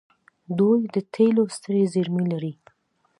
دوی 0.59 0.81
د 0.93 0.95
تیلو 1.13 1.43
سترې 1.55 1.83
زیرمې 1.93 2.25
لري. 2.31 2.53